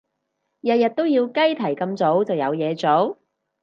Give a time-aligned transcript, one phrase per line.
[0.61, 3.19] 日日都要雞啼咁早就有嘢做？